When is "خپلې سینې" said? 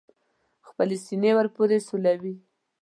0.67-1.31